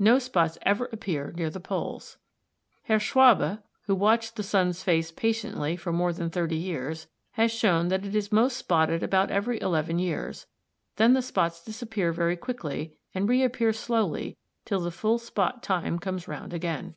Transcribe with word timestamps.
No 0.00 0.18
spots 0.18 0.58
ever 0.62 0.86
appear 0.90 1.32
near 1.36 1.48
the 1.48 1.60
poles. 1.60 2.18
Herr 2.82 2.98
Schwabe, 2.98 3.62
who 3.82 3.94
watched 3.94 4.34
the 4.34 4.42
sun's 4.42 4.82
face 4.82 5.12
patiently 5.12 5.76
for 5.76 5.92
more 5.92 6.12
than 6.12 6.28
thirty 6.28 6.56
years, 6.56 7.06
has 7.34 7.52
shown 7.52 7.86
that 7.86 8.04
it 8.04 8.16
is 8.16 8.32
most 8.32 8.56
spotted 8.56 9.04
about 9.04 9.30
every 9.30 9.60
eleven 9.60 10.00
years, 10.00 10.46
then 10.96 11.12
the 11.12 11.22
spots 11.22 11.64
disappear 11.64 12.10
very 12.10 12.36
quickly 12.36 12.96
and 13.14 13.28
reappear 13.28 13.72
slowly 13.72 14.36
till 14.64 14.80
the 14.80 14.90
full 14.90 15.18
spot 15.18 15.62
time 15.62 16.00
comes 16.00 16.26
round 16.26 16.52
again. 16.52 16.96